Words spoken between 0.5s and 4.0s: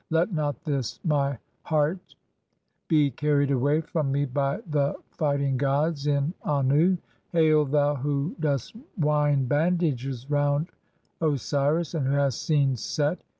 "this my heart (hatij be carried away